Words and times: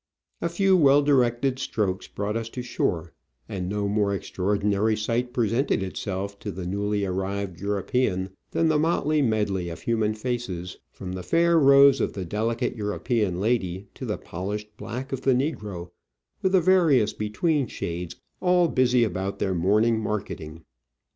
A 0.41 0.49
few 0.49 0.75
well 0.75 1.03
directed 1.03 1.59
strokes 1.59 2.07
brought 2.07 2.35
us 2.35 2.49
to 2.49 2.63
shore, 2.63 3.13
and 3.47 3.69
no 3.69 3.87
more 3.87 4.15
extraordinary 4.15 4.97
sight 4.97 5.31
presented 5.31 5.83
itself 5.83 6.39
to 6.39 6.49
the 6.49 6.65
newly 6.65 7.05
arrived 7.05 7.61
European 7.61 8.31
than 8.49 8.67
the 8.67 8.79
motley 8.79 9.21
medley 9.21 9.69
of 9.69 9.81
human 9.81 10.15
faces, 10.15 10.79
from 10.89 11.11
the 11.11 11.21
fair 11.21 11.59
rose 11.59 12.01
of 12.01 12.13
the 12.13 12.25
delicate 12.25 12.75
European 12.75 13.39
lady 13.39 13.89
to 13.93 14.03
the 14.03 14.17
polished 14.17 14.75
black 14.75 15.11
of 15.13 15.21
the 15.21 15.35
negro, 15.35 15.91
with 16.41 16.53
the 16.53 16.61
various 16.61 17.13
between 17.13 17.67
shades, 17.67 18.15
all 18.41 18.67
busy 18.69 19.01
Digitized 19.01 19.01
by 19.03 19.05
VjOOQIC 19.05 19.05
OF 19.05 19.05
AN 19.05 19.05
Orchid 19.05 19.05
Hunter, 19.05 19.11
13 19.11 19.11
about 19.11 19.37
their 19.39 19.53
morning 19.53 19.99
marketing. 19.99 20.63